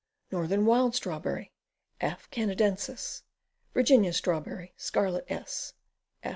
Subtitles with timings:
[0.31, 1.51] Northern Wild Strawberry.
[1.99, 2.27] F.
[2.31, 3.21] Canadensis.
[3.71, 4.73] Virginia Strawberry.
[4.75, 5.73] Scarlet S.
[6.23, 6.29] F.